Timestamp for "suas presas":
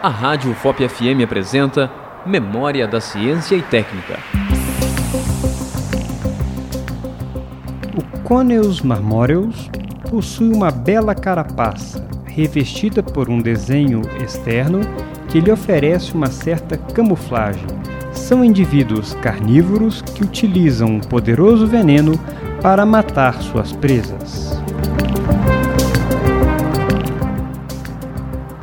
23.42-24.62